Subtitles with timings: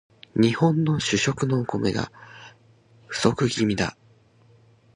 [0.35, 2.11] 日本の主食のお米が
[3.05, 3.95] 不足気味だ